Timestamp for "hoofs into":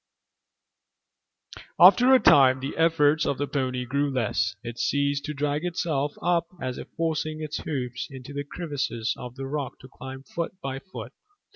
7.59-8.33